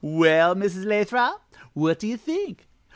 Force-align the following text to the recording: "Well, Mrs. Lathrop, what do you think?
"Well, 0.03 0.55
Mrs. 0.55 0.83
Lathrop, 0.85 1.43
what 1.73 1.99
do 1.99 2.07
you 2.07 2.17
think? 2.17 2.67